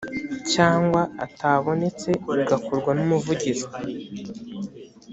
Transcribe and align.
cyangwa 0.53 1.01
atabonetse 1.25 2.09
bigakorwa 2.35 2.91
n 2.97 2.99
umuvugizi 3.05 3.67